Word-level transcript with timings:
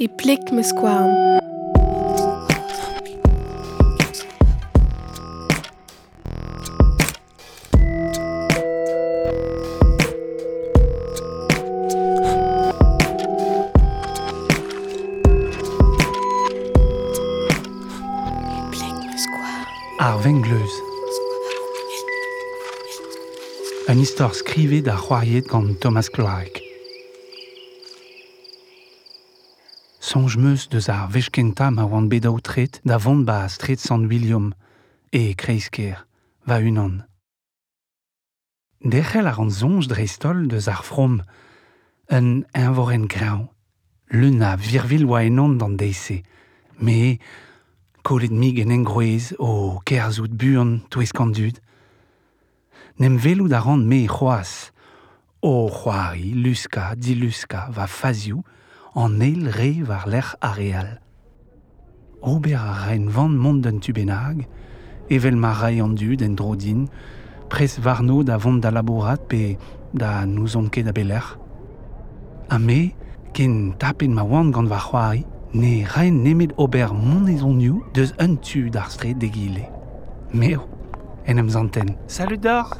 e 0.00 0.08
plik 0.08 0.50
me 0.52 0.62
skoan. 0.62 1.10
Ar 19.98 20.16
vengleuz. 20.24 20.72
Un 23.88 23.98
histoire 24.00 24.34
skrivet 24.34 24.86
da 24.86 24.96
c'hoariet 24.96 25.46
gant 25.48 25.76
Thomas 25.80 26.08
Clark. 26.08 26.59
Sonj 30.10 30.34
meus 30.42 30.66
deus 30.66 30.88
ar 30.90 31.06
vechkenta 31.14 31.68
ma 31.70 31.84
oan 31.86 32.08
bet 32.10 32.26
tret 32.42 32.80
da 32.82 32.96
vont 32.98 33.22
ba 33.28 33.46
stret 33.48 33.78
san 33.78 34.08
William, 34.10 34.50
e 35.12 35.34
kreisker, 35.38 36.04
va 36.48 36.58
unan. 36.58 37.04
Dechel 38.82 39.30
ar 39.30 39.38
an 39.38 39.52
zonj 39.54 39.86
dreistol 39.86 40.48
deus 40.50 40.66
ar 40.66 40.82
from, 40.82 41.22
un 42.10 42.42
envoren 42.58 43.06
grau, 43.06 43.54
luna 44.10 44.56
virvil 44.56 45.06
oa 45.06 45.22
enan 45.22 45.58
d'an 45.60 45.78
deise, 45.78 46.24
me 46.82 47.20
kolet 48.02 48.34
mig 48.34 48.58
en 48.58 48.74
engroez 48.74 49.30
o 49.38 49.78
kerzout 49.86 50.34
buan 50.34 50.80
touez 50.90 51.14
kandud. 51.14 51.62
Nem 52.98 53.14
velout 53.16 53.54
ar 53.54 53.62
rand 53.62 53.86
me 53.86 54.08
c'hoaz, 54.08 54.72
o 55.40 55.70
c'hoari, 55.70 56.34
luska, 56.34 56.96
diluska, 56.96 57.68
va 57.70 57.86
fazioù, 57.86 58.42
an 58.94 59.20
eil 59.20 59.50
re 59.54 59.82
war 59.86 60.06
ler 60.06 60.34
areal. 60.40 60.98
Ober 62.22 62.56
a 62.56 62.86
rein 62.86 63.08
vant 63.08 63.28
mont 63.28 63.62
d'un 63.62 63.78
tubenag, 63.78 64.46
evel 65.08 65.36
ma 65.36 65.52
rai 65.52 65.80
an 65.80 65.94
du 65.94 66.16
den 66.16 66.34
drodin, 66.34 66.88
pres 67.48 67.78
varno 67.78 68.22
da 68.22 68.38
vont 68.38 68.60
da 68.60 68.70
laborat 68.70 69.28
pe 69.28 69.56
da 69.94 70.24
nouzon 70.26 70.68
ket 70.70 70.84
da 70.86 70.92
beler. 70.92 71.36
Ha 72.50 72.58
me, 72.58 72.92
ken 73.32 73.74
tapen 73.78 74.14
ma 74.14 74.22
oan 74.22 74.50
gant 74.50 74.68
war 74.68 74.82
c'hoari, 74.82 75.24
ne 75.54 75.84
rein 75.94 76.22
nemet 76.22 76.52
ober 76.56 76.92
mont 76.92 77.28
ezon 77.28 77.60
you 77.60 77.84
deus 77.94 78.12
un 78.18 78.36
tu 78.36 78.70
d'ar 78.70 78.90
stre 78.90 79.14
degile. 79.14 79.68
Meo, 80.32 80.66
en 81.26 81.38
em 81.38 81.48
zanten. 81.48 81.96
Salut 82.06 82.38
d'or 82.38 82.76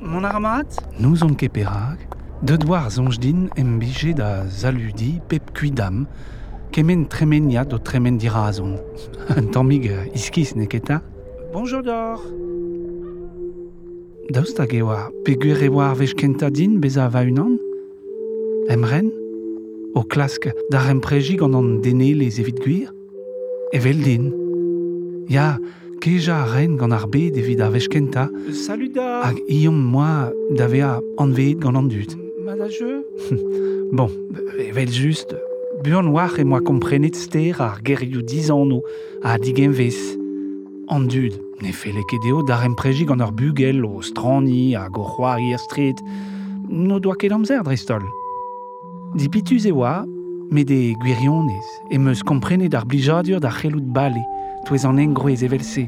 Mon 0.00 0.24
aramat 0.24 0.78
Nous 1.00 1.24
on 1.24 1.34
ket 1.34 1.52
perag, 1.52 1.98
De 2.38 2.56
doar 2.56 2.90
zonj 2.90 3.18
din 3.18 3.48
em 3.54 3.78
bije 3.78 4.12
da 4.14 4.46
zaludi 4.46 5.20
pep 5.26 5.50
kuidam, 5.58 6.06
kemen 6.70 7.08
tremenia 7.08 7.64
do 7.64 7.78
tremen 7.78 8.18
dirazon. 8.18 8.76
Un 9.36 9.50
tammig 9.50 9.90
iskis 10.14 10.54
neketa. 10.54 11.02
Bonjour 11.52 11.82
d'or 11.82 12.22
Daoust 14.30 14.58
hag 14.60 14.74
ewa, 14.76 15.08
peguer 15.24 15.62
e 15.64 15.70
war 15.72 15.96
vech 15.96 16.14
kenta 16.14 16.50
din 16.50 16.78
beza 16.78 17.08
va 17.08 17.24
unan 17.24 17.56
Emren 18.68 19.10
O 19.96 20.04
klask, 20.04 20.46
dar 20.70 20.90
empregi 20.92 21.38
gant 21.40 21.56
an 21.56 21.80
dene 21.82 22.12
les 22.14 22.38
evit 22.38 22.60
gwir 22.62 22.92
Evel 23.72 24.04
din. 24.04 24.30
Ya, 25.28 25.58
keja 26.00 26.44
a 26.44 26.46
ren 26.54 26.78
gant 26.78 26.94
ar 26.94 27.08
bet 27.10 27.36
evit 27.36 27.60
ar 27.60 27.74
vech 27.74 27.90
kenta. 27.90 28.28
Salut 28.52 28.94
da 28.94 29.24
Hag 29.26 29.42
iom 29.48 29.82
moa 29.90 30.30
da 30.54 30.70
vea 30.70 30.94
anveet 31.18 31.58
gant 31.64 31.82
an 31.82 31.90
dud. 31.90 32.27
Madageux 32.48 33.04
Bon, 33.92 34.10
evel 34.58 34.88
just, 34.88 35.36
buan 35.84 36.08
war 36.08 36.38
e 36.40 36.44
moa 36.48 36.62
komprenet 36.64 37.16
ster 37.16 37.60
ar 37.60 37.80
gerioù 37.84 38.22
dizanno 38.24 38.80
a 39.20 39.36
digenvez. 39.36 39.98
An 40.88 41.04
dud, 41.12 41.34
ne 41.60 41.72
fele 41.76 42.00
ket 42.08 42.22
deo 42.24 42.40
d'ar 42.48 42.64
empreji 42.64 43.04
gant 43.04 43.20
ar 43.20 43.34
bugel 43.36 43.84
o 43.84 44.00
strani 44.00 44.72
hag 44.72 44.96
o 44.96 45.04
c'hoari 45.04 45.52
ar 45.52 45.60
stret, 45.60 46.00
no 46.68 46.96
doa 46.98 47.18
ket 47.20 47.34
amzer 47.36 47.60
drestol. 47.66 48.06
Dipituz 49.20 49.66
e 49.68 49.72
oa, 49.72 50.06
me 50.48 50.64
de 50.64 50.94
gwirionez, 51.02 51.68
e 51.92 51.98
meus 52.00 52.22
komprenet 52.24 52.72
ar 52.72 52.86
blijadur 52.88 53.42
d'ar 53.44 53.58
c'helout 53.60 53.92
bale, 53.92 54.24
touez 54.64 54.88
an 54.88 55.02
engroez 55.04 55.44
evel 55.44 55.64
se. 55.64 55.84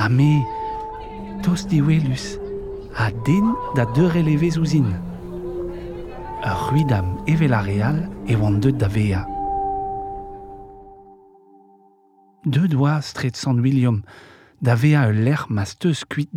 Ha 0.00 0.08
me, 0.08 0.40
tos 1.44 1.68
diwelus, 1.68 2.38
a 2.96 3.12
den 3.28 3.52
da. 3.76 3.84
Ruidam 6.44 7.22
evel 7.26 7.54
a 7.54 7.60
real 7.62 7.96
e 8.26 8.36
oan 8.36 8.60
deud 8.60 8.78
da 8.78 8.88
vea. 8.88 9.26
Deux 12.44 12.68
doa 12.68 13.00
stret 13.00 13.36
San 13.36 13.60
William, 13.60 14.02
da 14.60 14.74
vea 14.74 15.08
ul 15.08 15.22
ler 15.24 15.46
mas 15.48 15.74
teus 15.76 16.04
kuit. 16.04 16.30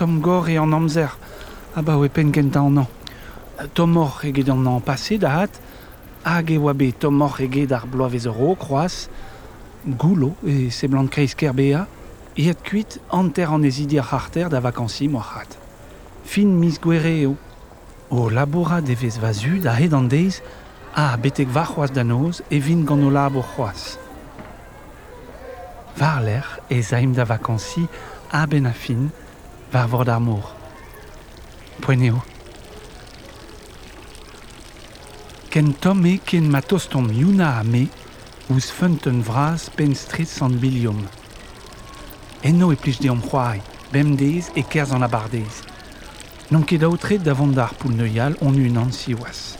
Tom 0.00 0.20
Gore 0.20 0.52
e 0.52 0.56
an 0.56 0.72
amzer. 0.72 1.12
Ah 1.76 1.82
ba 1.82 2.08
pen 2.08 2.32
genta 2.32 2.60
an 2.60 2.78
an. 2.78 2.86
Tom 3.74 3.96
or 3.96 4.20
eget 4.22 4.48
an 4.48 4.66
an 4.66 4.80
pase 4.80 5.18
da 5.18 5.28
hat, 5.28 5.60
hag 6.24 6.50
e 6.50 6.58
oa 6.58 6.74
bet 6.74 7.00
tom 7.00 7.22
or 7.22 7.40
eget 7.40 7.72
ar 7.72 7.86
bloavez 7.86 8.26
euro 8.26 8.54
kroaz, 8.54 9.08
goulo 9.86 10.34
e 10.44 10.70
se 10.70 10.86
blant 10.86 11.10
kreisker 11.10 11.52
bea, 11.54 11.86
iet 12.36 12.60
kuit 12.64 12.98
anter 13.10 13.50
an 13.52 13.64
ezidi 13.64 13.98
ar 13.98 14.08
harter 14.12 14.48
da 14.48 14.60
vakansi. 14.60 15.08
Fin 16.24 16.58
mis 16.58 16.78
gwere 16.78 17.20
eo. 17.22 17.36
O 18.10 18.28
laboura 18.28 18.80
devez 18.80 19.18
va 19.20 19.32
zu 19.32 19.60
da 19.60 19.74
hed 19.74 19.94
an 19.94 20.08
a 20.94 21.16
betek 21.16 21.48
va 21.48 21.64
c'hoaz 21.64 21.92
da 21.92 22.02
noz 22.02 22.42
e 22.50 22.58
vin 22.58 22.84
gant 22.84 23.04
o 23.04 23.10
labour 23.10 23.44
c'hoaz. 23.44 23.98
Zaim 26.82 27.12
da 27.12 27.24
vakansi 27.24 27.86
a 28.32 28.46
ben 28.46 28.66
a 28.66 28.72
fin, 28.72 29.10
var 29.72 29.86
vord. 29.86 30.08
Ken 35.50 35.72
tom 35.80 36.04
e 36.06 36.20
ken 36.22 36.46
ma 36.46 36.60
tostom 36.62 37.08
yuna 37.10 37.58
a 37.58 37.64
me, 37.64 37.88
ouz 38.52 38.68
funt 38.70 39.08
un 39.10 39.18
vraz 39.20 39.64
pen 39.74 39.96
stret 39.98 40.28
san 40.30 40.52
bilium. 40.62 41.00
Enno 42.46 42.68
e 42.70 42.76
plij 42.76 43.00
de 43.02 43.08
om 43.10 43.18
c'hoari, 43.18 43.58
bem 43.90 44.12
deiz 44.14 44.52
e 44.54 44.62
kerz 44.62 44.92
an 44.94 45.02
abardeiz. 45.02 45.64
Non 46.54 46.62
ket 46.62 46.78
daoutret 46.84 47.24
da 47.26 47.34
vont 47.34 47.50
d'ar 47.50 47.74
poul 47.74 47.96
neuial 47.98 48.36
on 48.46 48.54
un 48.62 48.78
an 48.78 48.92
siwas. 48.94 49.56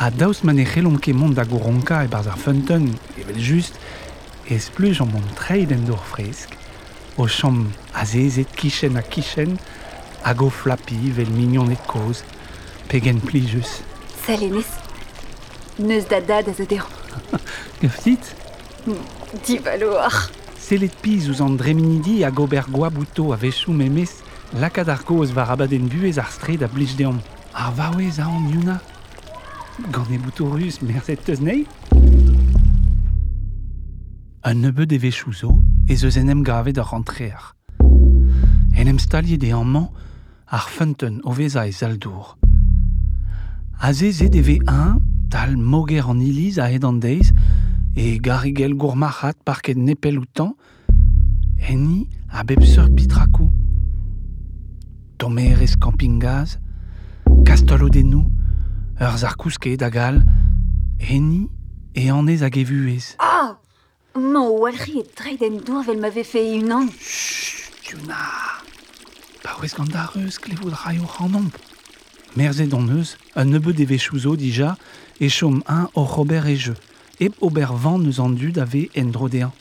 A 0.00 0.08
daoust 0.08 0.46
man 0.48 0.62
e 0.62 0.64
c'hellon 0.64 0.96
ket 0.96 1.12
mont 1.14 1.36
da 1.36 1.44
goronka 1.44 1.98
e 2.04 2.08
barz 2.08 2.30
ar 2.32 2.40
funten, 2.40 2.86
evel 3.20 3.36
just, 3.36 3.76
ez 4.48 4.70
pluj 4.72 5.02
an 5.04 5.12
mont 5.12 5.34
treid 5.36 5.74
en 5.76 5.84
dour 5.84 6.00
fresk, 6.14 6.56
o 7.20 7.28
chom 7.28 7.66
a 7.92 8.06
zezet 8.08 8.56
kichen 8.56 8.96
a 8.96 9.04
kichen, 9.04 9.58
hag 10.24 10.40
o 10.40 10.48
flapi 10.48 11.12
vel 11.12 11.36
mignon 11.36 11.68
et 11.68 11.84
koz, 11.84 12.24
pegen 12.88 13.20
plijus. 13.20 13.82
Salenez. 14.24 14.81
Neus 15.78 16.04
da 16.10 16.20
dad 16.20 16.48
a 16.48 16.52
zo 16.54 16.64
deo. 16.66 16.84
Gaftit, 17.80 18.34
Di 19.46 19.58
valoir. 19.58 20.30
selet 20.58 20.94
piz 21.02 21.28
ouz 21.28 21.40
an 21.40 21.56
dreminidi 21.56 22.22
hag 22.24 22.38
ober 22.40 22.64
goa 22.70 22.90
bouto 22.90 23.32
a 23.32 23.36
vechou 23.36 23.72
memez, 23.74 24.22
lakad 24.60 24.88
ar 24.88 25.02
koz 25.04 25.32
var 25.32 25.50
abadenn 25.50 25.88
buez 25.88 26.18
ar 26.18 26.30
stred 26.30 26.62
a 26.62 26.68
blij 26.68 26.94
deom. 26.96 27.18
Ar 27.52 27.72
vaouez 27.74 28.18
a 28.18 28.26
an 28.26 28.48
yuna? 28.52 28.80
Gant 29.90 30.10
e 30.10 30.18
bouto 30.18 30.48
rus 30.52 30.80
merzet 30.80 31.24
teus 31.24 31.40
nei 31.40 31.66
Un 34.44 34.60
nebeud 34.60 34.92
e 34.92 34.98
vechou 34.98 35.32
zo, 35.32 35.58
ez 35.88 36.02
eus 36.02 36.16
en 36.16 36.28
em 36.28 36.42
gavet 36.44 36.78
ar 36.78 36.88
rentrear. 36.92 37.54
En 38.74 38.86
em 38.88 38.98
staliet 38.98 39.42
e 39.42 39.52
amman 39.52 39.88
ar 40.46 40.66
funten 40.68 41.20
o 41.24 41.32
veza 41.32 41.66
e 41.66 41.72
zaldour. 41.72 42.36
A 43.80 43.92
zezet 43.92 44.34
e 44.34 44.42
ve 44.42 44.58
un, 44.68 44.98
tal 45.32 45.56
moger 45.56 46.04
an 46.10 46.20
iliz 46.20 46.58
a 46.60 46.68
hed 46.68 46.84
an 46.84 47.00
deiz, 47.00 47.32
e 47.96 48.18
garigel 48.20 48.76
gourmachat 48.76 49.36
parket 49.46 49.78
nepel 49.80 50.20
outan, 50.20 50.52
eni 51.70 52.04
a 52.28 52.44
bep 52.44 52.60
seur 52.62 52.90
pitrakou. 52.92 53.48
Tomerez 55.16 55.78
campingaz, 55.80 56.58
kastol 57.48 57.86
o 57.86 57.88
denou, 57.88 58.28
ur 59.00 59.16
zarkouske 59.16 59.72
dagal, 59.80 60.20
eni 61.00 61.48
e 61.96 62.10
anez 62.12 62.44
hag 62.44 62.60
evuez. 62.60 63.16
Ah 63.18 63.56
o 64.14 64.58
walri 64.60 65.00
e 65.00 65.04
dreid 65.16 65.42
en 65.42 65.56
dour 65.64 65.82
vel 65.86 66.00
m'ave 66.00 66.24
fe 66.24 66.42
un 66.58 66.70
an. 66.70 66.88
Chut, 67.00 67.72
Yuna 67.88 68.20
Pa 69.42 69.56
ouez 69.58 69.72
gant 69.74 69.88
da 69.88 70.10
reus 70.12 70.38
klevout 70.38 70.74
raio 70.84 71.06
c'hanomp. 71.06 71.56
Merzet 71.56 71.81
don 72.36 72.88
eus, 72.88 73.16
un 73.36 73.44
nebeud 73.44 73.78
e 73.80 73.84
vechouzo 73.84 74.36
dija, 74.36 74.76
e 75.20 75.28
chom 75.28 75.62
un 75.68 75.88
o 75.94 76.04
Robert 76.04 76.46
e 76.46 76.56
je, 76.56 76.72
ep 77.20 77.34
ober 77.40 77.72
van 77.72 78.04
eus 78.06 78.18
an 78.18 78.34
dud 78.34 78.58
ave 78.58 78.88
en 78.94 79.10
drodean. 79.10 79.52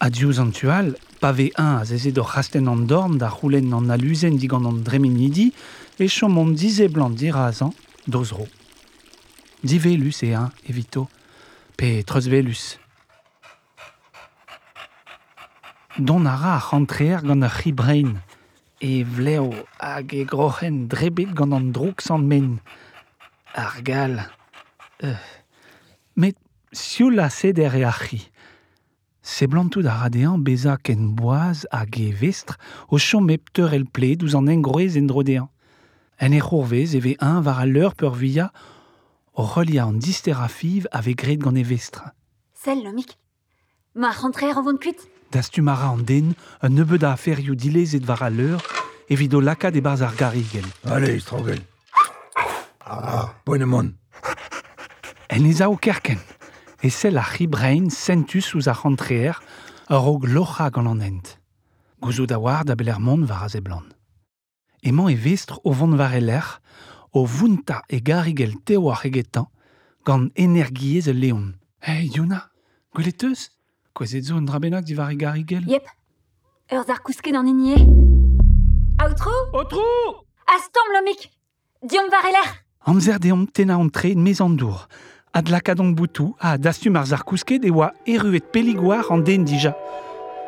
Adieu 0.00 0.38
antual, 0.38 0.96
pavé 1.20 1.50
1 1.56 1.80
a 1.80 1.84
zeze 1.84 2.12
d'or 2.12 2.28
rasten 2.28 2.86
dorn 2.86 3.16
da 3.16 3.28
an 3.28 3.90
aluzen 3.90 4.36
digant 4.36 4.66
an 4.66 4.82
dreminidi 4.82 5.52
e 5.98 6.08
chomon 6.08 6.52
dize 6.54 6.88
blanc 6.88 7.16
dirazan 7.16 7.72
dozro. 8.06 8.46
Divelus 9.62 10.22
e 10.22 10.34
un, 10.36 10.50
evito, 10.68 11.08
pe 11.76 12.02
trezvelus. 12.04 12.78
Don 15.98 16.26
ara 16.26 16.56
a 16.56 16.58
rentrer 16.58 17.22
gant 17.22 17.42
ar 17.42 17.62
e 18.84 19.02
vleo 19.04 19.50
hag 19.78 20.12
e 20.12 20.24
grochen 20.24 20.88
drebet 20.88 21.32
gant 21.32 21.54
an 21.56 21.72
san 22.00 22.26
men. 22.28 22.60
Ar 23.54 23.80
gal. 23.82 24.18
Euh. 25.02 25.16
Met 26.12 26.36
sioul 26.70 27.18
a 27.18 27.30
seder 27.30 27.74
e 27.74 27.82
ar 27.84 27.98
c'hi. 28.04 28.20
Se 29.22 29.46
blantout 29.46 29.86
a 29.86 29.94
radean 30.02 30.44
beza 30.44 30.76
ken 30.76 31.14
boaz 31.16 31.64
e 31.96 32.12
vestre 32.12 32.58
o 32.88 32.98
chom 32.98 33.30
epteur 33.30 33.72
el 33.72 33.86
pled 33.86 34.22
ouz 34.22 34.34
an 34.34 34.52
engroez 34.52 34.96
en 34.96 35.08
drodean. 35.08 35.48
En 36.20 36.32
e 36.32 36.40
c'hourvez 36.40 36.94
e 36.94 37.00
ve 37.00 37.16
un 37.20 37.40
var 37.40 37.64
a 37.64 37.90
peur 37.96 38.14
via 38.14 38.52
o 39.32 39.46
relia 39.46 39.86
an 39.86 39.98
ave 40.90 41.14
gret 41.14 41.40
gant 41.40 41.56
e 41.56 41.62
vestre. 41.62 42.12
Sel, 42.52 42.82
le 42.84 42.92
mic. 42.92 43.16
Ma 43.94 44.12
cuite 44.12 45.13
da 45.34 45.42
stumara 45.42 45.90
an 45.90 46.04
den, 46.06 46.34
un 46.62 46.70
nebeud 46.70 47.02
a 47.02 47.12
aferioù 47.12 47.56
dilez 47.58 47.94
et 47.96 48.04
var 48.06 48.22
a 48.22 48.30
leur, 48.30 48.62
evit 49.10 49.34
o 49.34 49.40
lakad 49.40 49.74
e 49.74 49.80
barz 49.82 50.02
ar 50.02 50.14
garigel. 50.14 50.66
Allez, 50.86 51.18
strogel. 51.20 51.60
Ah, 52.86 53.34
bonne 53.44 53.66
mon. 53.66 53.90
En 55.28 55.44
ez 55.44 55.60
o 55.62 55.76
kerken, 55.76 56.20
e 56.82 56.90
sel 56.90 57.18
ar 57.18 57.32
c'hibrein 57.34 57.90
sentus 57.90 58.54
ouz 58.54 58.68
ar 58.68 58.78
rentreer, 58.84 59.40
ur 59.90 60.06
og 60.12 60.28
locha 60.30 60.70
gant 60.70 60.92
an 60.92 61.02
ent. 61.02 61.38
Gouzout 62.00 62.30
a 62.30 62.38
war 62.38 62.64
da 62.64 62.76
beler 62.76 63.00
mont 63.00 63.26
var 63.26 63.42
a 63.42 63.48
zeblan. 63.48 63.90
Emañ 64.84 65.10
e 65.10 65.16
vestre 65.16 65.58
o 65.64 65.72
vont 65.72 65.96
var 65.98 66.14
eler, 66.14 66.60
o 67.12 67.26
vunta 67.26 67.82
e 67.88 67.98
garigel 67.98 68.54
teo 68.64 68.90
ar 68.92 69.02
egetan, 69.02 69.50
gant 70.06 70.30
energiez 70.36 71.08
e 71.08 71.12
leon. 71.12 71.54
Hey, 71.80 72.06
Yuna, 72.14 72.50
gwelet 72.94 73.22
eus 73.24 73.50
zo 74.02 74.34
un 74.34 74.44
drabenak 74.44 74.84
di 74.84 74.94
var 74.94 75.10
e 75.10 75.16
garigel 75.16 75.64
Yep. 75.68 75.86
Ur 76.72 76.84
zar 76.84 77.00
kousket 77.02 77.34
an 77.34 77.46
inier. 77.46 77.78
Outro? 79.00 79.30
Otro 79.52 79.82
Astom, 80.46 80.88
le 80.92 81.04
mic. 81.04 81.30
Diom 81.82 82.08
var 82.10 82.24
l'air. 82.24 82.64
Amzer 82.84 83.18
deomp 83.18 83.52
tena 83.52 83.76
an 83.76 83.88
tre 83.88 84.14
mez 84.14 84.40
an 84.40 84.50
dour. 84.50 84.88
Ad 85.32 85.48
lakadon 85.48 85.92
boutou 85.92 86.34
a 86.40 86.58
dastu 86.58 86.90
mar 86.90 87.06
zar 87.06 87.24
kousket 87.24 87.64
e 87.64 87.70
oa 87.70 87.92
eruet 88.06 88.50
peligouar 88.52 89.10
an 89.10 89.22
den 89.22 89.44
dija. 89.44 89.76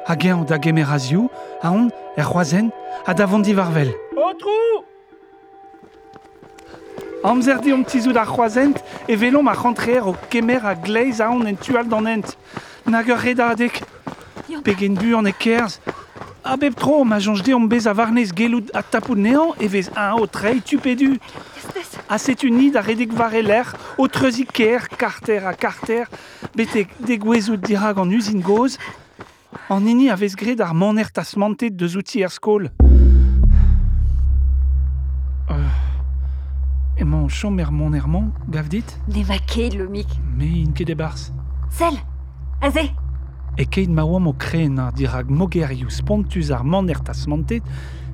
A 0.07 0.17
gen 0.19 0.45
da 0.45 0.59
gemerazioù, 0.59 1.29
a 1.63 1.71
on, 1.71 1.91
er 2.17 2.25
c'hoazen, 2.25 2.71
a 3.07 3.15
varvel. 3.15 3.95
Otro 4.17 4.85
Amzer 7.23 7.61
deomp 7.61 7.87
tizout 7.87 8.17
ar 8.17 8.27
c'hoazent 8.27 8.83
e 9.09 9.17
velom 9.17 9.49
a 9.49 9.53
rentrer 9.53 10.07
o 10.07 10.15
kemer 10.31 10.65
a 10.65 10.75
gleiz 10.75 11.21
a 11.21 11.31
on 11.31 11.47
en 11.47 11.57
tual 11.57 11.89
d'an 11.89 12.07
ent. 12.07 12.37
Nag 12.87 13.09
ur 13.09 13.19
redadek. 13.19 13.83
Yop. 14.49 14.63
Pegen 14.65 14.95
bu 14.95 15.17
an 15.17 15.27
e 15.27 15.33
kerz. 15.33 15.81
A 16.45 16.57
bep 16.57 16.77
tro, 16.79 17.03
ma 17.05 17.19
jonj 17.19 17.43
deomp 17.43 17.69
bez 17.71 17.87
a 17.87 17.93
varnez 17.93 18.31
gelout 18.33 18.71
a 18.75 18.83
tapout 18.83 19.19
nean 19.19 19.55
e 19.59 19.67
vez 19.67 19.89
un 19.97 20.21
o 20.21 20.27
trei 20.27 20.61
tupedu. 20.61 21.19
A 22.09 22.19
set 22.19 22.45
unid 22.45 22.77
a 22.77 22.81
redek 22.81 23.11
var 23.13 23.35
e 23.35 23.43
lec'h, 23.43 23.75
o 23.99 24.07
treuzi 24.07 24.47
ker, 24.47 24.87
karter 24.97 25.43
a 25.45 25.55
karter, 25.55 26.07
betek 26.55 26.89
de 27.03 27.19
gwezout 27.19 27.59
dirag 27.67 27.99
an 27.99 28.13
usine 28.15 28.43
goz, 28.43 28.79
an 29.69 29.89
ini 29.91 30.07
a 30.09 30.15
vez 30.15 30.37
gred 30.39 30.61
ar 30.61 30.73
maner 30.73 31.11
tasmantet 31.11 31.75
deus 31.77 31.97
outi 31.99 32.23
er 32.23 32.31
skol. 32.31 32.71
Euh, 35.51 37.03
Emañ 37.03 37.27
chom 37.29 37.59
er 37.59 37.73
monerman, 37.73 38.31
gav 38.49 38.69
dit, 38.69 38.87
Ne 39.09 39.25
va 39.25 39.39
ket, 39.39 39.75
le 39.75 39.89
mic. 39.89 40.07
me 40.37 40.63
in 40.63 40.71
ket 40.73 40.91
e 40.91 40.95
bars. 40.95 41.33
Sel. 41.71 41.99
Azé. 42.63 42.91
E 43.57 43.65
keit 43.65 43.89
ma 43.89 44.03
oam 44.05 44.27
o 44.29 44.35
ar 44.79 44.93
dirag 44.93 45.31
mogerioù 45.31 45.91
spontus 45.91 46.51
ar 46.51 46.65
maner 46.65 47.01
tasmantet, 47.01 47.63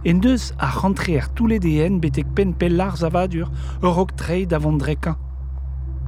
en 0.04 0.20
deus 0.20 0.52
a 0.58 0.70
rentre 0.70 1.14
er 1.14 1.28
toule 1.34 1.58
den 1.58 2.00
betek 2.00 2.26
pen 2.34 2.52
pellar 2.54 2.96
zavadur, 2.96 3.50
ur 3.82 3.98
ok 3.98 4.14
trei 4.16 4.46
davon 4.46 4.78
drekan. 4.78 5.16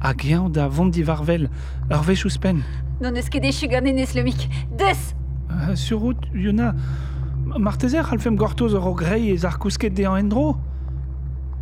A 0.01 0.13
gean 0.13 0.49
da 0.49 0.67
vont 0.67 0.89
di 0.89 1.03
varvel, 1.03 1.49
ur 1.91 2.03
vechous 2.03 2.37
pen. 2.37 2.63
Non 3.01 3.15
eus 3.15 3.29
ket 3.29 3.41
dechu 3.41 3.67
gant 3.67 3.85
enez, 3.85 4.13
le 4.15 4.23
mic. 4.23 4.49
Deus. 4.77 5.15
Uh, 5.49 5.75
sur 5.75 5.99
route, 5.99 6.27
Yuna, 6.33 6.73
martezer 7.57 8.11
al 8.11 8.19
fem 8.19 8.35
gortoz 8.35 8.73
ur 8.73 8.87
o 8.87 8.93
grei 8.93 9.31
ez 9.31 9.45
ar 9.45 9.59
kousket 9.59 9.99
endro 9.99 10.57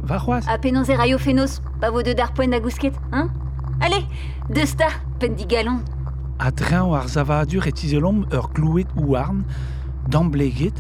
Va 0.04 0.20
c'hoaz 0.20 0.46
A 0.48 0.58
penon 0.58 0.84
ze 0.84 0.96
raio 0.96 1.18
fenos. 1.18 1.62
Pa 1.80 1.90
vo 1.90 2.02
de 2.02 2.14
dar 2.14 2.34
poen 2.34 2.50
da 2.50 2.60
gousket, 2.60 2.94
hein? 3.12 3.30
Allez, 3.80 4.06
deus 4.50 4.76
ta, 4.76 4.90
pen 5.20 5.36
di 6.40 6.40
galon. 6.40 6.40
A 6.40 6.52
drean 6.52 6.94
ar 6.94 7.08
zavadur 7.08 7.68
et 7.68 7.84
izelom 7.84 8.26
ur 8.32 8.50
glouet 8.54 8.88
ouarn, 8.98 9.44
d'ambleget, 10.10 10.74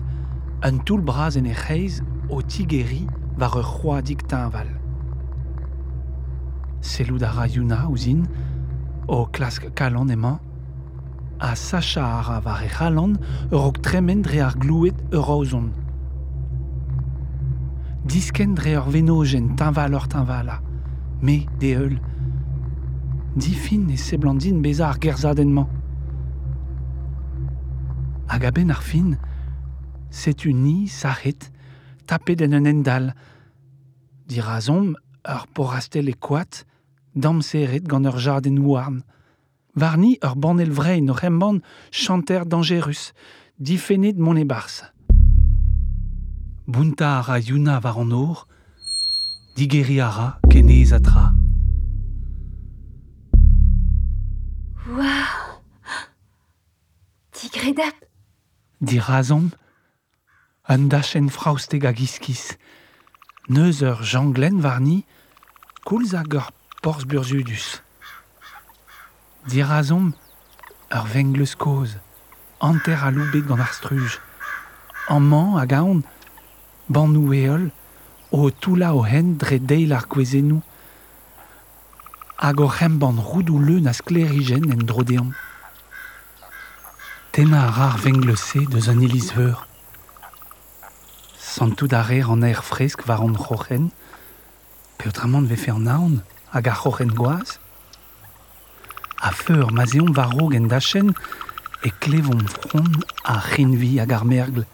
un 0.64 0.78
toul 0.86 1.02
braz 1.02 1.38
en 1.38 1.46
e 1.46 1.54
c'heiz 1.54 2.02
o 2.30 2.42
tigeri 2.42 3.08
war 3.38 3.56
ur 3.56 3.64
c'hoadig 3.64 4.22
tainval. 4.28 4.68
Selou 6.82 7.24
a 7.24 7.32
ra 7.32 7.48
Yuna 7.48 7.88
ouzin, 7.88 8.24
o 9.08 9.26
klask 9.26 9.74
kalan 9.76 10.10
emañ, 10.10 10.40
a 11.40 11.56
sacha 11.56 12.02
ara 12.02 12.42
war 12.44 12.64
e 12.64 12.70
c'halan 12.70 13.18
ur 13.52 13.68
ok 13.68 13.82
tremen 13.82 14.22
dre 14.22 14.42
ar 14.42 14.56
glouet 14.58 14.96
ur. 15.14 15.72
Disken 18.06 18.56
dre 18.56 18.80
venogen 18.90 19.56
tainval 19.56 19.94
ur 19.94 20.08
tainvala, 20.08 20.62
me 21.22 21.46
de 21.60 21.76
eul, 21.76 22.00
difin 23.36 23.90
e 23.90 23.98
seblandin 23.98 24.62
beza 24.62 24.88
ar 24.90 24.98
gerzadenman. 25.00 25.68
Hag 28.28 28.46
a 28.46 28.52
ben 28.52 28.72
ar 28.72 28.82
fin, 28.82 29.18
setu 30.10 30.54
ni 30.54 30.88
saret 30.88 31.52
tapet 32.06 32.42
en 32.42 32.54
un 32.54 32.66
endal. 32.66 33.14
Di 34.28 34.40
razom 34.40 34.96
ur 35.28 35.48
porastel 35.54 36.10
e 36.10 36.14
koat, 36.14 36.66
dam 37.16 37.42
seret 37.42 37.88
gant 37.88 38.06
ur 38.06 38.20
jarden 38.20 38.60
ouarn. 38.60 39.04
Var 39.76 39.98
ni 39.98 40.18
ur 40.24 40.36
banel 40.36 40.72
vrein 40.72 41.10
ur 41.10 41.24
emban 41.24 41.62
chanter 41.92 42.46
dangerus, 42.46 43.14
difenet 43.58 44.18
mon 44.18 44.38
e 44.38 44.46
bars. 44.46 44.84
Bunta 46.68 47.20
ara 47.20 47.40
yuna 47.40 47.80
var 47.80 47.98
or, 47.98 48.48
digeri 49.56 50.00
ara. 50.02 50.40
Waouh. 54.88 55.62
Tigredap. 57.32 57.96
Di 58.82 59.00
razom, 59.00 59.52
un 60.68 60.88
dachen 60.90 61.30
frausteg 61.30 61.86
a 61.86 61.94
giskis. 61.94 62.58
Neus 63.48 63.82
ur 63.82 64.04
janglen 64.04 64.60
varni, 64.62 65.06
koulz 65.88 66.12
hag 66.12 66.34
ur 66.36 66.52
porz 66.82 67.06
anter 72.60 73.00
a. 73.08 74.20
Amman 75.08 75.58
hag 75.60 75.74
aon, 75.74 76.04
banou 76.88 77.34
eol, 77.34 77.72
o 78.32 78.50
toula 78.52 78.94
o 78.96 79.04
hen 79.04 79.38
dre 79.38 79.60
deil. 79.60 79.96
Hag 82.44 82.60
o 82.60 82.68
c'hemban 82.68 83.16
roudou 83.22 83.58
leun 83.58 83.88
en 83.88 84.84
drodean. 84.86 85.32
Tena 87.32 87.68
a 87.68 87.72
rar 87.72 87.98
venglese 87.98 88.68
deus 88.70 88.90
an 88.90 89.00
ilizveur. 89.00 89.66
Santout 91.40 91.94
a 91.94 92.02
rer 92.02 92.30
an 92.30 92.44
aer 92.44 92.62
fresk 92.62 93.08
war 93.08 93.22
an 93.22 93.38
c'hochen, 93.38 93.92
pe 94.98 95.08
outramant 95.08 95.48
ve 95.48 95.56
fe 95.56 95.72
an 95.72 95.88
aon 95.88 96.16
hag 96.52 96.68
ar 96.68 96.76
c'hochen 96.76 97.16
goaz. 97.16 97.62
A 99.22 99.32
feur 99.32 99.72
mazeon 99.72 100.12
war 100.14 100.36
rog 100.36 100.54
en 100.54 100.68
dachen 100.68 101.14
e 101.82 101.92
klevon 102.02 102.44
fron 102.50 102.92
a 103.24 103.40
c'henvi 103.40 104.02
hag 104.02 104.12
ar 104.12 104.26
mergl, 104.26 104.68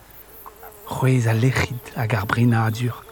c'hwez 0.87 1.27
a 1.27 1.35
lechid 1.37 1.83
hag. 1.95 3.08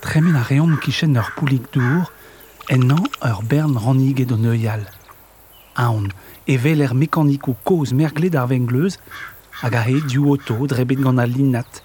Tremen 0.00 0.36
a 0.36 0.42
reon 0.42 0.76
kichen 0.78 1.16
ur 1.16 1.30
poulik 1.36 1.72
dour, 1.72 2.12
en 2.70 2.90
an 2.90 3.06
ur 3.24 3.42
bern 3.42 3.76
ranniget 3.76 4.30
o 4.32 4.36
neuial. 4.36 4.84
Aon, 5.74 6.06
e 6.46 6.56
vel 6.56 6.80
er 6.80 6.94
mekaniko 6.94 7.56
koz 7.64 7.92
mergled 7.92 8.36
ar 8.36 8.46
vengleuz, 8.48 8.98
hag 9.60 9.74
du 10.06 10.24
auto 10.30 10.66
drebet 10.66 11.02
gant 11.02 11.18
a 11.18 11.26
linnat. 11.26 11.82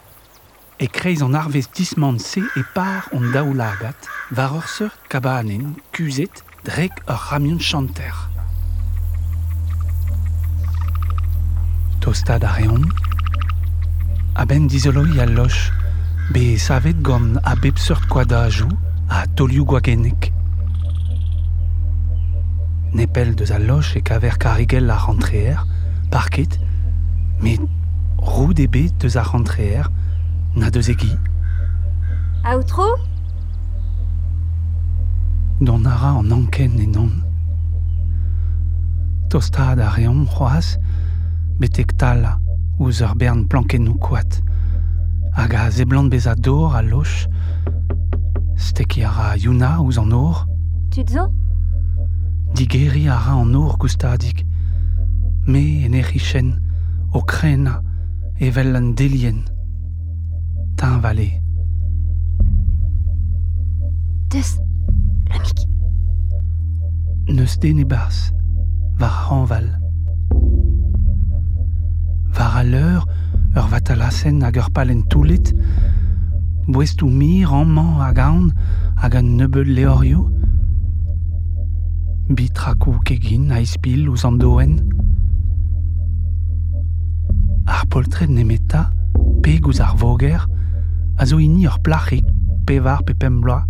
E 0.77 0.88
kreiz 0.88 1.22
an 1.24 1.34
arvez 1.34 1.67
disman 1.74 2.20
se 2.20 2.41
e 2.41 2.63
par 2.74 3.10
on 3.13 3.32
daoulagat, 3.34 4.10
var 4.32 4.53
ur 4.53 4.67
seurt 4.67 5.00
kabanen, 5.10 5.75
kuzet, 5.91 6.43
drek 6.63 6.93
ur 7.10 7.20
ramion 7.29 7.60
chanter. 7.60 8.13
Tostad 12.00 12.43
a 12.43 12.51
reom, 12.53 12.86
a 14.36 14.46
ben 14.46 14.67
dizoloi 14.67 15.20
a 15.20 15.25
loch, 15.25 15.83
be 16.32 16.58
savet 16.58 17.01
gant 17.03 17.39
a 17.44 17.56
bep 17.56 17.77
seurt 17.77 18.08
kwada 18.08 18.48
a 19.10 19.25
tolioù 19.36 19.65
gwagenek. 19.65 20.32
Nepel 22.94 23.36
deus 23.36 23.51
a 23.51 23.60
loch 23.60 23.96
e 23.96 24.01
kaver 24.01 24.38
karigel 24.38 24.89
a 24.89 24.98
rentreer, 24.98 25.65
parket, 26.10 26.60
met 27.42 27.60
roud 28.18 28.60
e 28.60 28.68
bet 28.68 28.94
deus 29.00 29.15
a 29.15 29.24
rentreer, 29.24 29.89
na 30.56 30.70
deus 30.70 30.88
e 30.88 30.96
gi, 30.96 31.18
Outro 32.44 33.00
don 35.62 35.86
ara 35.86 36.20
an 36.20 36.32
anken 36.32 36.80
e 36.80 36.86
non. 36.86 37.24
Tostad 39.30 39.80
a 39.80 39.89
reom 39.96 40.25
c'hoaz, 40.27 40.77
betek 41.60 41.96
tala, 41.96 42.38
ouz 42.80 43.00
ur 43.01 43.15
bern 43.15 43.48
planken 43.48 43.88
nou 43.88 43.96
koat. 43.96 44.42
hag 45.36 45.54
a 45.56 45.70
zeblant 45.72 46.10
beza 46.10 46.36
dor 46.36 46.75
a 46.75 46.82
loch, 46.82 47.28
steki 48.56 49.04
a 49.04 49.10
ra 49.10 49.36
Yuna 49.36 49.80
ouz 49.82 49.98
an 49.98 50.13
or. 50.13 50.46
Tud 50.92 51.10
zo 51.10 51.32
Digeri 52.56 53.08
a 53.08 53.18
ra 53.18 53.42
an 53.42 53.56
or 53.56 53.78
goustadik, 53.78 54.46
me 55.48 55.86
en 55.86 55.94
erichen, 55.94 56.62
o 57.13 57.22
krena, 57.22 57.82
evel 58.40 58.75
an 58.75 58.94
delien. 58.96 59.44
Tan 60.78 61.02
vale. 61.02 61.42
Deus, 64.30 64.60
lamik. 65.30 65.60
Neus 67.28 67.58
den 67.60 67.80
e 67.80 67.86
bars, 67.86 68.32
var 69.00 69.16
hanval. 69.25 69.68
Var 72.36 72.58
a 72.58 72.63
l'heure, 72.63 73.06
ur 73.55 73.67
vatalasen 73.69 74.41
hag 74.41 74.57
ur 74.57 74.69
palen 74.74 75.03
toulet, 75.10 75.53
bouestou 76.67 77.10
mir, 77.10 77.51
amman 77.53 78.00
hag 78.01 78.19
aon 78.19 78.50
hag 79.01 79.15
an 79.19 79.36
nebeud 79.38 79.69
leorio, 79.69 80.25
bitrakou 82.29 82.98
kegin 83.05 83.51
a 83.51 83.62
ispil 83.62 84.10
ouz 84.10 84.25
an 84.25 84.39
doen. 84.41 84.79
Ar 87.69 87.86
poltred 87.91 88.31
nemeta, 88.33 88.88
peg 89.45 89.67
ouz 89.67 89.79
ar 89.83 89.95
voger, 90.01 90.41
a 91.17 91.25
zo 91.29 91.38
ini 91.38 91.67
ur 91.69 91.77
plachik 91.86 92.25
pevar 92.65 93.03
pe 93.05 93.13
pembloa 93.13 93.63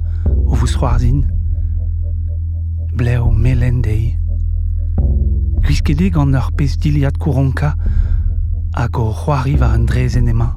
o 0.45 0.55
vous 0.55 0.77
c'hoarzin. 0.77 1.23
Bleo 2.95 3.31
melen 3.31 3.81
dei. 3.81 4.13
Gwiskede 5.63 6.11
gant 6.13 6.39
ur 6.39 6.51
pez 6.55 6.77
diliad 6.79 7.17
kouronka 7.17 7.73
hag 8.73 8.97
o 8.97 9.13
c'hoari 9.13 9.55
va 9.55 9.67
an 9.73 9.85
drezen 9.85 10.27
emañ. 10.27 10.51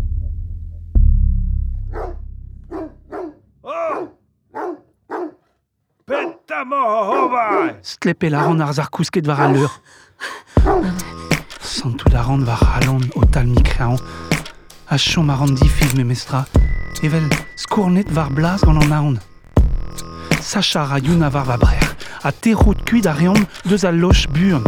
Petamo 6.06 6.82
hova 7.10 7.46
Stlepel 7.82 8.34
a 8.34 8.40
ran 8.46 8.60
ar 8.60 8.72
zar 8.72 8.88
kousket 8.90 9.26
war 9.26 9.40
a 9.40 9.48
leur. 9.52 9.72
Santout 11.60 12.14
a 12.14 12.22
ran 12.22 12.44
war 12.48 12.60
halon 12.70 13.04
o 13.14 13.24
tal 13.32 13.46
mikrean. 13.46 13.98
A 14.88 14.96
chom 14.96 15.30
a 15.30 15.34
ran 15.36 15.54
difid 15.54 15.94
me 15.96 16.04
mestra. 16.04 16.46
Evel 17.02 17.28
skournet 17.56 18.08
war 18.16 18.30
blas 18.30 18.60
gant 18.64 18.82
an 18.82 18.92
aon. 18.92 19.16
Sachar 20.40 20.92
a 20.94 20.98
youn 20.98 21.22
a 21.22 21.28
var 21.30 21.44
va 21.44 21.56
brer. 21.56 21.88
A 22.24 22.32
terrout 22.32 22.78
kuit 22.88 23.06
a 23.06 23.12
reom 23.12 23.46
deus 23.68 23.84
a 23.84 23.92
loch 23.92 24.26
buan. 24.32 24.64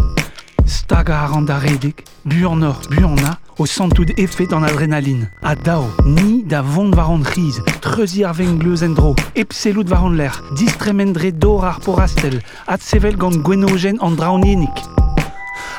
Stag 0.66 1.08
a 1.08 1.26
ran 1.30 1.46
da 1.46 1.58
redek, 1.58 2.04
buan 2.28 2.62
or, 2.62 2.76
buan 2.90 3.18
a, 3.24 3.38
o 3.58 3.66
santout 3.66 4.12
efe 4.18 4.46
d'an 4.46 4.62
adrenaline. 4.62 5.28
A 5.42 5.54
dao, 5.54 5.88
ni 6.04 6.42
da 6.44 6.62
vont 6.62 6.94
war 6.94 7.10
an 7.10 7.24
riz, 7.24 7.60
treuzi 7.80 8.24
ar 8.24 8.34
vengleuz 8.34 8.82
en 8.82 8.94
dro, 8.94 9.14
l'air, 9.34 10.42
distremendre 10.56 11.32
dor 11.32 11.64
ar 11.64 11.80
porastel, 11.80 12.40
at 12.66 12.82
sevel 12.82 13.16
gant 13.16 13.42
gwenogen 13.42 13.98
an. 14.00 14.16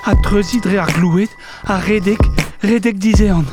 A 0.05 0.15
treuzi 0.23 0.59
dre 0.59 0.77
ar 0.77 0.91
glouet, 0.91 1.29
a 1.67 1.79
redek, 1.79 2.21
redek 2.63 2.97
dizean. 2.97 3.45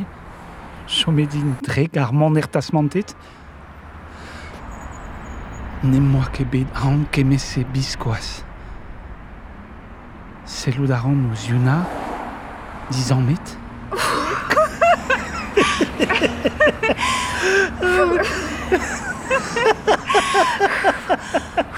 Chomedin 0.87 1.55
dreg 1.61 1.97
ar 1.97 2.13
man 2.13 2.37
er 2.37 2.47
tasmantet. 2.49 3.15
Ne 5.83 5.99
moa 5.99 6.25
ket 6.33 6.49
bet 6.49 6.67
aon 6.81 7.05
kemese 7.11 7.65
biskoaz. 7.73 8.43
Selou 10.45 10.87
da 10.89 10.97
ran 11.03 11.29
ouz 11.29 11.45
yuna, 11.49 11.85
dizan 12.89 13.25
met. 13.25 13.57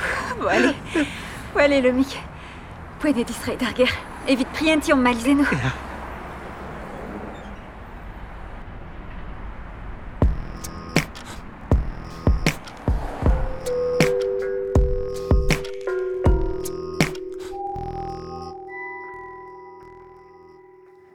Allez. 0.48 0.74
Bon, 1.54 1.60
allez, 1.60 1.82
le 1.82 1.92
mic. 1.92 2.20
Poene 3.00 3.24
distrait 3.24 3.58
d'ar 3.58 3.74
guerre. 3.74 3.96
Evit 4.28 4.46
prienti 4.46 4.94
om 4.94 5.02
malzeno. 5.02 5.44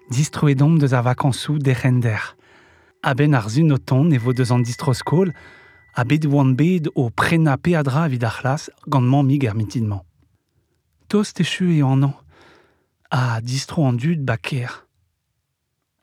Distroedom 0.09 0.79
deus 0.79 0.93
ar 0.93 1.05
vakansou 1.05 1.59
derrender. 1.59 2.37
A 3.03 3.15
ben 3.15 3.35
ar 3.35 3.49
zun 3.49 3.73
o 3.73 3.79
ton 3.79 4.13
e 4.13 4.19
vo 4.19 4.33
deus 4.33 4.53
an 4.53 4.65
distroskol, 4.65 5.33
a 5.95 6.05
bet 6.05 6.27
oan 6.27 6.55
bet 6.59 6.89
o 6.95 7.11
prena 7.11 7.57
peadra 7.57 8.09
vid 8.09 8.25
ar 8.25 8.35
c'hlas 8.37 8.71
gant 8.91 9.31
er. 9.31 10.03
Tost 11.09 11.41
an 11.41 12.15
a 13.11 13.41
distro 13.41 13.87
an 13.87 13.97
dud 13.97 14.25
ba. 14.27 14.37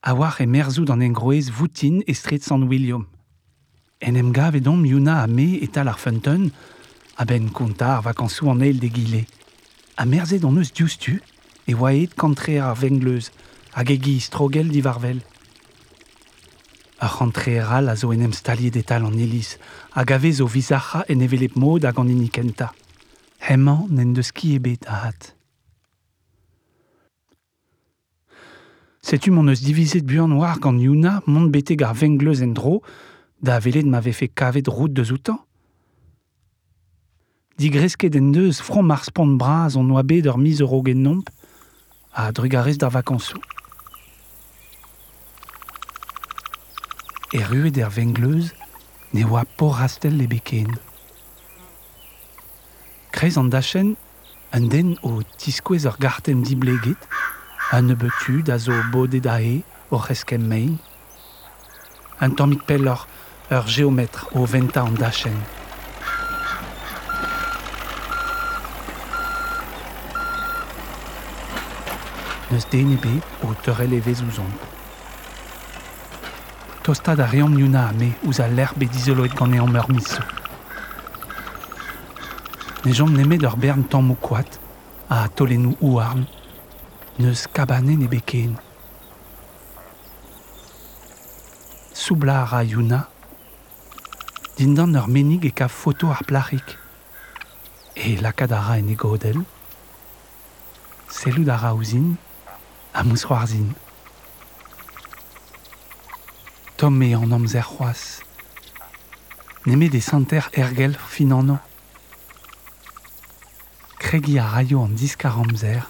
A 0.03 0.15
war 0.15 0.39
e 0.39 0.45
merzout 0.45 0.89
an 0.89 1.01
engroez 1.01 1.50
voutin 1.51 2.01
e 2.07 2.13
stret 2.13 2.43
San 2.43 2.67
William. 2.67 3.05
En 4.00 4.15
em 4.15 4.31
gav 4.31 4.55
edom 4.55 4.86
yuna 4.86 5.21
a 5.21 5.27
me 5.27 5.60
etal 5.62 5.89
ar 5.89 6.00
funton, 6.00 6.50
a 7.17 7.25
ben 7.25 7.51
konta 7.51 7.98
ar 7.98 8.01
vakansou 8.01 8.50
an 8.50 8.62
eil 8.62 8.79
de. 8.79 9.27
A 9.98 10.05
merzet 10.05 10.43
an 10.43 10.57
eus 10.57 10.71
dioustu, 10.71 11.21
e 11.67 11.75
oaet 11.75 12.15
kantre 12.15 12.60
ar 12.60 12.75
vengleuz, 12.75 13.29
hag 13.74 13.91
egi 13.91 14.19
strogel 14.19 14.71
divarvel. 14.71 15.19
A 17.01 17.08
rentreera 17.08 17.81
la 17.81 17.96
zo 17.96 18.12
enem 18.13 18.31
staliet 18.31 18.75
etal 18.77 19.08
an 19.08 19.17
elis, 19.17 19.55
hag 19.98 20.12
ave 20.13 20.29
zo 20.38 20.46
vizacha 20.46 21.01
en 21.10 21.24
evelep 21.25 21.55
mod 21.58 21.88
hag 21.88 21.98
an 21.98 22.12
inikenta. 22.13 22.67
Hemman 23.41 23.88
n'en 23.89 24.13
deus 24.13 24.29
ki 24.29 24.53
ebet 24.60 24.86
a 24.86 25.00
hat. 25.08 25.31
Setu 29.01 29.34
mon 29.34 29.50
eus 29.50 29.63
divizet 29.65 30.05
buan 30.05 30.38
war 30.38 30.60
gant 30.62 30.77
yuna 30.77 31.24
mont 31.25 31.50
beteg 31.50 31.81
ar 31.81 31.98
vengleuz 31.98 32.43
en 32.46 32.53
dro, 32.53 32.84
da 33.41 33.58
velet 33.58 33.89
m'ave 33.89 34.13
fe 34.13 34.29
kavet 34.29 34.70
rout 34.70 34.93
deus 34.93 35.10
outan. 35.10 35.41
Digresket 37.58 38.13
en 38.15 38.29
deus 38.29 38.62
from 38.62 38.86
mar 38.93 39.01
spant 39.01 39.41
braz 39.41 39.74
an 39.74 39.89
oa 39.89 40.05
bet 40.05 40.29
ur 40.29 40.38
miz 40.38 40.62
euro 40.62 40.84
gen 40.86 41.01
nomp, 41.01 41.34
a 42.13 42.29
drugarez 42.31 42.77
d'ar. 42.77 42.93
E 47.34 47.40
ruet 47.44 47.78
er 47.78 47.90
vengleuz, 47.90 48.52
ne 49.16 49.24
oa 49.24 49.46
porastel 49.56 50.18
le 50.20 50.26
beken. 50.28 50.74
Krez 53.16 53.38
an 53.40 53.48
dachen, 53.48 53.96
un 54.52 54.68
den 54.68 54.98
o 55.02 55.22
tiskouez 55.40 55.86
ur 55.88 55.96
garten 56.04 56.42
dibleget, 56.44 57.08
un 57.72 57.88
nebetud 57.88 58.52
a 58.52 58.58
zo 58.60 58.76
bodet 58.92 59.30
a 59.32 59.38
e 59.40 59.62
o 59.90 59.96
reskem 59.96 60.44
mein. 60.44 60.76
Un 62.20 62.36
tammik 62.36 62.68
pel 62.68 62.92
ur, 62.92 63.08
ur 63.56 63.64
o 64.36 64.46
venta 64.46 64.84
an 64.84 65.00
dachen. 65.00 65.40
Neus 72.52 72.68
den 72.68 72.92
ebe 73.00 73.16
o 73.48 73.56
teurel 73.64 73.96
evez 74.02 74.20
ouzon. 74.20 74.52
Tostad 76.91 77.21
a 77.21 77.25
reom 77.25 77.57
yuna 77.57 77.88
a 77.88 77.93
me 77.93 78.12
ouz 78.27 78.41
a 78.41 78.50
l'herbe 78.50 78.83
dizoloet 78.83 79.31
gant 79.33 79.53
e 79.53 79.60
an 79.60 79.67
meur 79.71 79.89
miso. 79.89 80.19
ne 82.83 82.91
jom 82.91 83.13
neme 83.15 83.38
d'ur 83.39 83.55
bern 83.55 83.86
tamm 83.88 84.13
kwat, 84.19 84.60
a 85.10 85.29
tolennou 85.29 85.77
ouarn, 85.79 86.25
neus 87.17 87.48
kabane 87.48 87.95
ne 87.95 88.10
beken. 88.12 88.57
Soublar 91.93 92.53
a 92.53 92.65
youna, 92.65 93.07
dindan 94.57 94.98
ur 95.00 95.07
menig 95.07 95.45
e 95.45 95.51
ka 95.51 95.69
foto 95.69 96.12
ar 96.12 96.25
plachik. 96.27 96.75
E 97.95 98.17
lakad 98.19 98.51
a 98.51 98.60
ra 98.67 98.75
en 98.79 98.91
e 98.91 99.00
godel, 99.00 99.39
sellout 101.07 101.48
a 101.48 101.55
ra 101.55 101.71
ouzin, 101.71 102.17
a. 102.93 103.05
Tom 106.82 106.98
me 106.98 107.14
an 107.14 107.32
amzer 107.32 107.62
c'hoaz, 107.62 108.24
neme 109.68 109.88
de 109.88 110.00
santer 110.02 110.50
ergel 110.52 110.96
fin 110.98 111.32
anno. 111.32 111.60
Kregi 114.00 114.40
a 114.40 114.48
raio 114.50 114.82
an 114.82 114.96
diskar 114.96 115.38
amzer. 115.38 115.86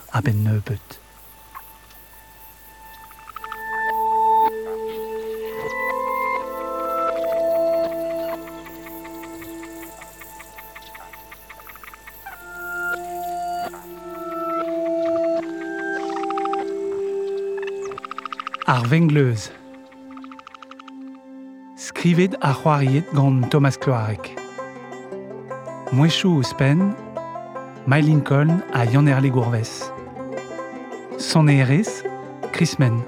Skrivet 22.02 22.34
a 22.40 22.52
c'hoariet 22.52 23.04
gant 23.14 23.48
Thomas 23.48 23.76
Cloarec. 23.78 24.34
Mouechou 25.92 26.38
o 26.38 26.42
spen, 26.42 26.96
My 27.86 28.00
Lincoln 28.02 28.60
a 28.74 28.84
Yann 28.84 29.06
Gourves. 29.30 29.92
Son 31.16 31.46
erez, 31.46 32.02
Chris 32.50 32.76
Men. 32.80 33.04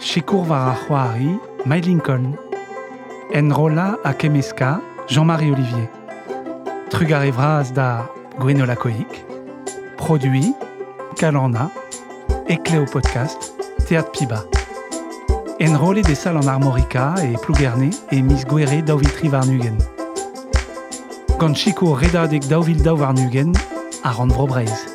Chikour 0.00 0.44
var 0.44 0.72
a 0.72 0.74
c'hoari, 0.74 1.38
My 1.64 1.80
Lincoln. 1.80 2.36
Enrola 3.32 3.96
a 4.04 4.12
Kemeska, 4.12 4.82
Jean-Marie 5.08 5.52
Olivier. 5.52 5.88
Trugar 6.90 7.24
e 7.24 7.30
vraz 7.30 7.70
da 7.70 8.06
Gwenola. 8.38 8.76
Produit, 9.96 10.54
Kalana, 11.16 11.70
Ecleo 12.50 12.84
Podcast, 12.84 13.54
Théâtre 13.86 14.10
Piba. 14.10 14.59
Enrolé 15.62 16.00
des 16.00 16.14
salles 16.14 16.38
en 16.38 16.46
armorica 16.46 17.14
et 17.22 17.34
plougerne 17.34 17.90
et 18.10 18.22
Miss 18.22 18.46
Guerre 18.46 18.82
dauvil 18.82 19.10
Varnugen. 19.24 19.76
Gant 21.38 21.54
Chico 21.54 21.92
redadek 21.92 22.48
dauvil 22.48 22.82
davarnugen 22.82 23.52
a 24.02 24.10
rand 24.10 24.32
vrobreiz. 24.32 24.89